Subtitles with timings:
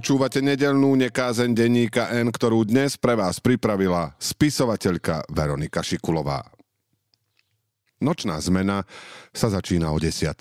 [0.00, 6.40] Počúvate nedelnú nekázeň denníka N, ktorú dnes pre vás pripravila spisovateľka Veronika Šikulová.
[8.00, 8.88] Nočná zmena
[9.28, 10.32] sa začína o 10.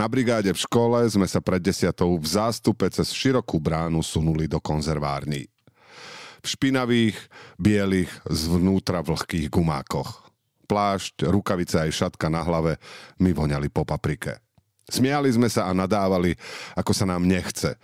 [0.00, 4.56] Na brigáde v škole sme sa pred desiatou v zástupe cez širokú bránu sunuli do
[4.56, 5.52] konzervární.
[6.40, 7.20] V špinavých,
[7.60, 10.32] bielých, zvnútra vlhkých gumákoch.
[10.64, 12.80] Plášť, rukavice aj šatka na hlave
[13.20, 14.45] mi voňali po paprike.
[14.86, 16.38] Smiali sme sa a nadávali,
[16.78, 17.74] ako sa nám nechce.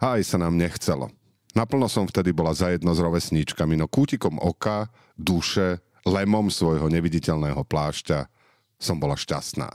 [0.00, 1.12] A aj sa nám nechcelo.
[1.56, 8.28] Naplno som vtedy bola zajedno s rovesníčkami, no kútikom oka, duše, lemom svojho neviditeľného plášťa
[8.76, 9.72] som bola šťastná.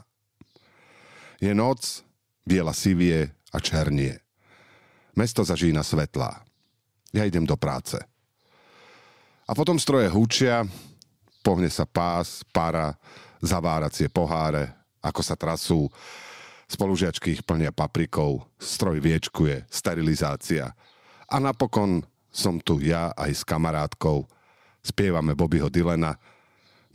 [1.42, 2.06] Je noc,
[2.46, 4.22] biela sivie a černie.
[5.18, 6.46] Mesto zažína svetlá.
[7.10, 7.98] Ja idem do práce.
[9.44, 10.62] A potom stroje hučia,
[11.42, 12.94] pohne sa pás, para,
[13.42, 14.70] zaváracie poháre,
[15.02, 15.90] ako sa trasú,
[16.72, 20.72] Spolužiačky ich plnia paprikou, stroj viečkuje, sterilizácia.
[21.28, 22.00] A napokon
[22.32, 24.24] som tu ja aj s kamarátkou.
[24.80, 26.16] Spievame Bobbyho Dylena.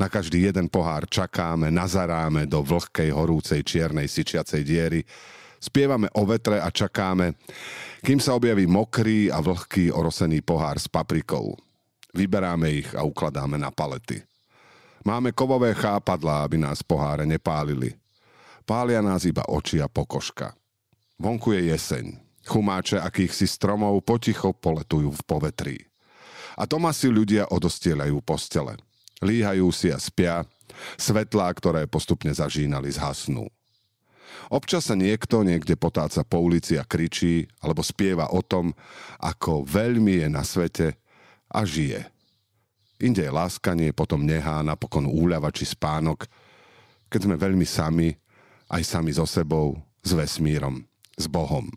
[0.02, 5.02] Na každý jeden pohár čakáme, nazaráme do vlhkej, horúcej, čiernej, syčiacej diery.
[5.62, 7.38] Spievame o vetre a čakáme,
[8.02, 11.54] kým sa objaví mokrý a vlhký orosený pohár s paprikou.
[12.18, 14.26] Vyberáme ich a ukladáme na palety.
[15.06, 17.94] Máme kovové chápadlá, aby nás poháre nepálili.
[18.68, 20.52] Pália nás iba oči a pokožka.
[21.16, 22.20] Vonku je jeseň.
[22.44, 25.78] Chumáče akýchsi stromov poticho poletujú v povetrí.
[26.60, 28.76] A doma si ľudia odostielajú postele.
[29.24, 30.44] Líhajú si a spia.
[31.00, 33.48] Svetlá, ktoré postupne zažínali, zhasnú.
[34.52, 38.76] Občas sa niekto niekde potáca po ulici a kričí, alebo spieva o tom,
[39.24, 41.00] ako veľmi je na svete
[41.48, 42.04] a žije.
[43.00, 46.28] Inde je láskanie, potom nehá, napokon úľava či spánok.
[47.08, 48.12] Keď sme veľmi sami,
[48.68, 50.84] aj sami so sebou, s vesmírom,
[51.16, 51.68] s Bohom.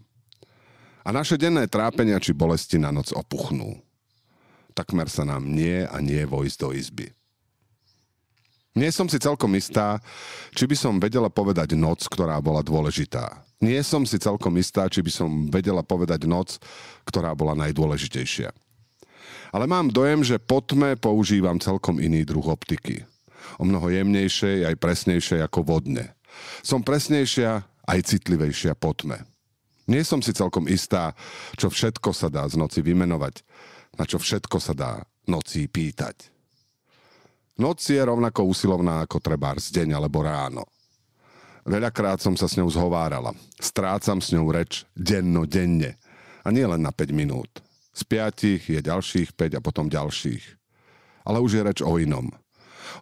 [1.07, 3.81] A naše denné trápenia či bolesti na noc opuchnú.
[4.77, 7.07] Takmer sa nám nie a nie vojsť do izby.
[8.71, 9.99] Nie som si celkom istá,
[10.55, 13.43] či by som vedela povedať noc, ktorá bola dôležitá.
[13.59, 16.63] Nie som si celkom istá, či by som vedela povedať noc,
[17.03, 18.55] ktorá bola najdôležitejšia.
[19.51, 23.03] Ale mám dojem, že po tme používam celkom iný druh optiky.
[23.59, 26.15] O mnoho jemnejšej aj presnejšej ako vodne.
[26.61, 29.25] Som presnejšia aj citlivejšia po tme.
[29.91, 31.17] Nie som si celkom istá,
[31.59, 33.43] čo všetko sa dá z noci vymenovať,
[33.99, 34.93] na čo všetko sa dá
[35.27, 36.31] noci pýtať.
[37.61, 40.65] Noc je rovnako usilovná ako trebár z deň alebo ráno.
[41.69, 43.37] Veľakrát som sa s ňou zhovárala.
[43.61, 46.01] Strácam s ňou reč denno denne.
[46.41, 47.61] A nie len na 5 minút.
[47.93, 50.45] Z piatich je ďalších 5 a potom ďalších.
[51.29, 52.33] Ale už je reč o inom.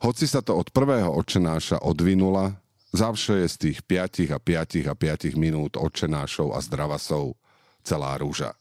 [0.02, 4.94] Hoci sa to od prvého očenáša odvinula, Zavše je z tých 5 a 5 a
[4.96, 7.36] 5 minút odčenášov a zdravasov
[7.84, 8.56] celá rúža.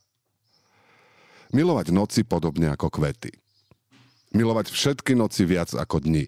[1.56, 3.32] Milovať noci podobne ako kvety.
[4.36, 6.28] Milovať všetky noci viac ako dni.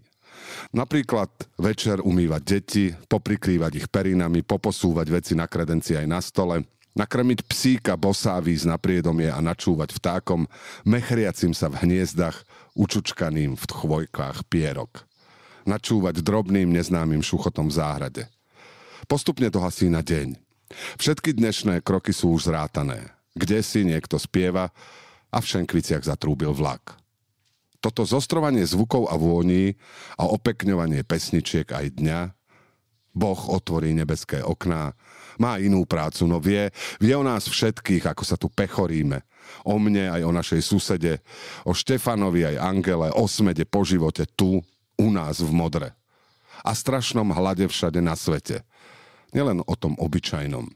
[0.71, 1.27] Napríklad
[1.59, 6.63] večer umývať deti, poprikrývať ich perinami, poposúvať veci na kredenci aj na stole,
[6.95, 10.47] nakrmiť psíka bosá výsť na priedomie a načúvať vtákom,
[10.87, 12.47] mechriacim sa v hniezdach,
[12.79, 15.08] učučkaným v chvojkách pierok
[15.63, 18.23] načúvať drobným neznámym šuchotom v záhrade.
[19.09, 20.37] Postupne to hasí na deň.
[21.01, 23.09] Všetky dnešné kroky sú už zrátané.
[23.33, 24.69] Kde si niekto spieva
[25.33, 26.97] a v Šenkviciach zatrúbil vlak.
[27.79, 29.79] Toto zostrovanie zvukov a vôní
[30.19, 32.19] a opekňovanie pesničiek aj dňa
[33.19, 34.93] Boh otvorí nebeské okná,
[35.39, 36.69] má inú prácu, no vie,
[37.01, 39.23] vie o nás všetkých, ako sa tu pechoríme.
[39.65, 41.23] O mne aj o našej susede,
[41.65, 44.61] o Štefanovi aj Angele, o smede po živote tu,
[44.99, 45.95] u nás v modre.
[46.59, 48.67] A strašnom hlade všade na svete.
[49.31, 50.67] Nielen o tom obyčajnom.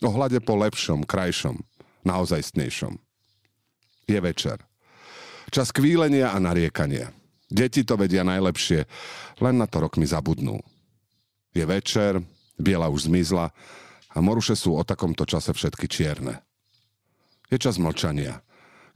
[0.00, 1.60] O hlade po lepšom, krajšom,
[2.08, 2.96] naozajstnejšom.
[4.08, 4.64] Je večer.
[5.52, 7.12] Čas kvílenia a nariekania.
[7.46, 8.88] Deti to vedia najlepšie,
[9.38, 10.58] len na to rok mi zabudnú.
[11.54, 12.18] Je večer,
[12.58, 13.54] biela už zmizla
[14.10, 16.42] a moruše sú o takomto čase všetky čierne.
[17.46, 18.42] Je čas mlčania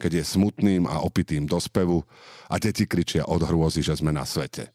[0.01, 2.01] keď je smutným a opitým do spevu
[2.49, 4.73] a deti kričia od hrôzy, že sme na svete.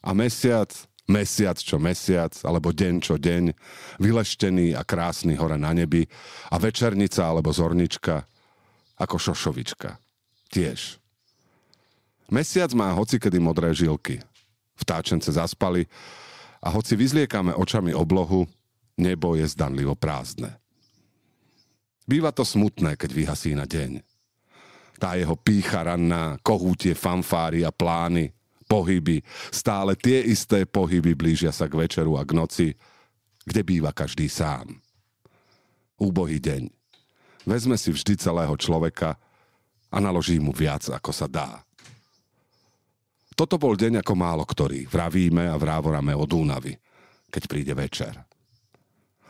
[0.00, 0.72] A mesiac,
[1.04, 3.52] mesiac čo mesiac, alebo deň čo deň,
[4.00, 6.08] vyleštený a krásny hore na nebi
[6.48, 8.24] a večernica alebo zornička
[8.96, 10.00] ako šošovička.
[10.48, 10.96] Tiež.
[12.32, 14.24] Mesiac má hocikedy modré žilky.
[14.74, 15.86] Vtáčence zaspali
[16.64, 18.48] a hoci vyzliekame očami oblohu,
[18.98, 20.56] nebo je zdanlivo prázdne.
[22.06, 23.98] Býva to smutné, keď vyhasí na deň.
[24.96, 28.32] Tá jeho pícha ranná, kohútie, fanfáry a plány,
[28.70, 29.20] pohyby,
[29.50, 32.68] stále tie isté pohyby blížia sa k večeru a k noci,
[33.42, 34.78] kde býva každý sám.
[35.98, 36.70] Úbohý deň.
[37.46, 39.18] Vezme si vždy celého človeka
[39.90, 41.62] a naloží mu viac, ako sa dá.
[43.36, 44.88] Toto bol deň ako málo ktorý.
[44.88, 46.72] Vravíme a vrávorame od Únavy,
[47.28, 48.16] keď príde večer.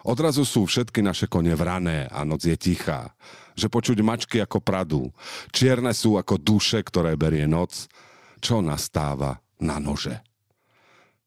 [0.07, 3.11] Odrazu sú všetky naše kone vrané a noc je tichá.
[3.59, 5.11] Že počuť mačky ako pradu.
[5.51, 7.91] Čierne sú ako duše, ktoré berie noc,
[8.39, 10.23] čo nastáva na nože.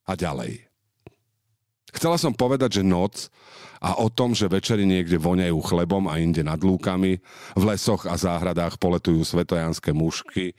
[0.07, 0.63] A ďalej.
[1.89, 3.27] Chcela som povedať, že noc
[3.81, 7.17] a o tom, že večeri niekde voňajú chlebom a inde nad lúkami,
[7.55, 10.53] v lesoch a záhradách poletujú svetojanské mušky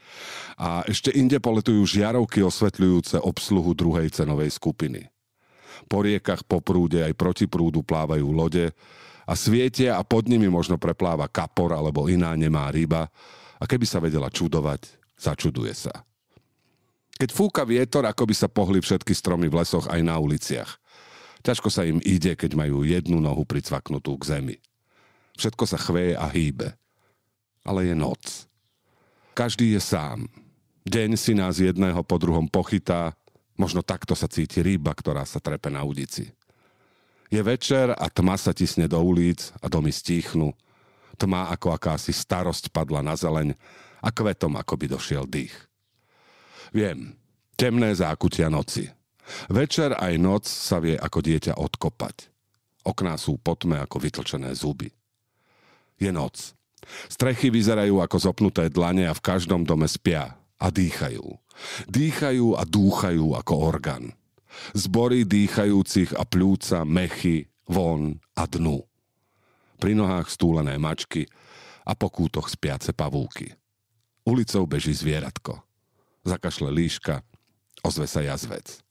[0.59, 5.10] a ešte inde poletujú žiarovky osvetľujúce obsluhu druhej cenovej skupiny.
[5.87, 8.73] Po riekach, po prúde aj proti prúdu plávajú lode
[9.25, 13.07] a svietia a pod nimi možno prepláva kapor alebo iná nemá ryba
[13.61, 14.89] a keby sa vedela čudovať,
[15.21, 16.05] začuduje sa.
[17.21, 20.81] Keď fúka vietor, ako by sa pohli všetky stromy v lesoch aj na uliciach.
[21.45, 24.57] Ťažko sa im ide, keď majú jednu nohu pricvaknutú k zemi.
[25.37, 26.73] Všetko sa chveje a hýbe.
[27.65, 28.49] Ale je noc.
[29.37, 30.29] Každý je sám.
[30.89, 33.13] Deň si nás jedného po druhom pochytá
[33.61, 36.33] Možno takto sa cíti ryba, ktorá sa trepe na udici.
[37.29, 40.57] Je večer a tma sa tisne do ulic a domy stíchnu.
[41.21, 43.53] Tma ako akási starosť padla na zeleň
[44.01, 45.53] a kvetom ako by došiel dých.
[46.73, 47.13] Viem,
[47.61, 48.89] temné zákutia noci.
[49.53, 52.33] Večer aj noc sa vie ako dieťa odkopať.
[52.81, 54.89] Okná sú potme ako vytlčené zuby.
[56.01, 56.57] Je noc.
[57.13, 61.37] Strechy vyzerajú ako zopnuté dlane a v každom dome spia a dýchajú.
[61.89, 64.05] Dýchajú a dúchajú ako orgán.
[64.75, 68.83] Zbory dýchajúcich a pľúca, mechy, von a dnu.
[69.79, 71.25] Pri nohách stúlené mačky
[71.87, 73.55] a po kútoch spiace pavúky.
[74.27, 75.63] Ulicou beží zvieratko.
[76.27, 77.25] Zakašle líška,
[77.81, 78.85] ozve sa jazvec.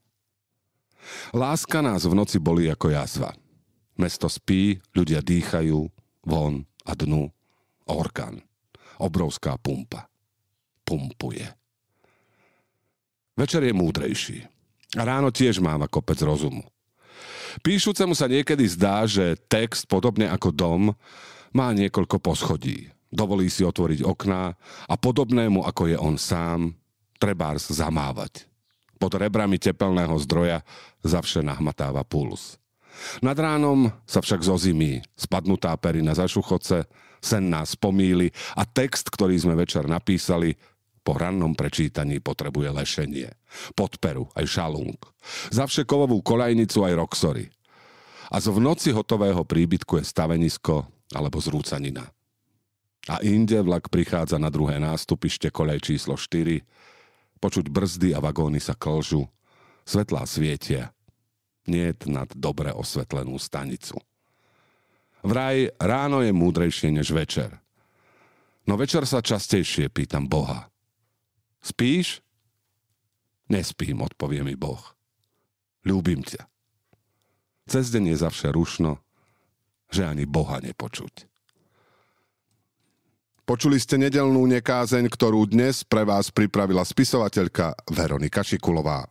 [1.31, 3.31] Láska nás v noci bolí ako jazva.
[3.99, 5.79] Mesto spí, ľudia dýchajú,
[6.25, 7.29] von a dnu.
[7.89, 8.41] Orgán.
[8.99, 10.09] Obrovská pumpa.
[10.83, 11.45] Pumpuje.
[13.39, 14.43] Večer je múdrejší.
[14.99, 16.67] A ráno tiež máva kopec rozumu.
[17.63, 20.81] Píšucemu sa niekedy zdá, že text, podobne ako dom,
[21.55, 22.91] má niekoľko poschodí.
[23.07, 24.53] Dovolí si otvoriť okná
[24.85, 26.75] a podobnému, ako je on sám,
[27.15, 28.43] trebárs zamávať.
[28.99, 30.59] Pod rebrami tepelného zdroja
[31.01, 32.59] zavše nahmatáva puls.
[33.23, 36.83] Nad ránom sa však zozimí, spadnutá perina za šuchoce,
[37.23, 40.59] sen nás pomíli a text, ktorý sme večer napísali,
[41.09, 43.33] po rannom prečítaní potrebuje lešenie.
[43.73, 45.01] Podperu, aj šalung.
[45.49, 47.49] Zavše kovovú kolajnicu aj roxory.
[48.29, 50.85] A z v noci hotového príbytku je stavenisko
[51.17, 52.13] alebo zrúcanina.
[53.09, 56.61] A inde vlak prichádza na druhé nástupište kolej číslo 4,
[57.41, 59.25] počuť brzdy a vagóny sa klžu,
[59.89, 60.93] svetlá svietia,
[61.65, 63.97] nie nad dobre osvetlenú stanicu.
[65.25, 67.57] Vraj ráno je múdrejšie než večer.
[68.69, 70.69] No večer sa častejšie pýtam Boha.
[71.59, 72.23] Spíš?
[73.49, 74.81] Nespím, odpovie mi Boh.
[75.83, 76.45] Ľúbim ťa.
[77.69, 79.01] Cez deň je zavše rušno,
[79.89, 81.29] že ani Boha nepočuť.
[83.49, 89.09] Počuli ste nedelnú nekázeň, ktorú dnes pre vás pripravila spisovateľka Veronika Šikulová.